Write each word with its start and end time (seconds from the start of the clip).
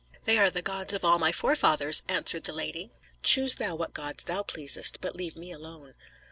"They 0.23 0.39
are 0.39 0.49
the 0.49 0.63
gods 0.63 0.93
of 0.95 1.05
all 1.05 1.19
my 1.19 1.31
forefathers," 1.31 2.01
answered 2.07 2.45
the 2.45 2.53
lady; 2.53 2.89
"choose 3.21 3.57
thou 3.57 3.75
what 3.75 3.93
gods 3.93 4.23
thou 4.23 4.41
pleasest, 4.41 4.99
but 4.99 5.15
leave 5.15 5.37
me 5.37 5.55
mine." 5.55 5.93